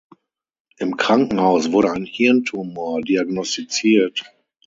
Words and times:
Im 0.79 0.97
Krankenhaus 0.97 1.71
wurde 1.71 1.91
ein 1.91 2.05
Hirntumor 2.05 3.01
diagnostiziert. 3.03 4.23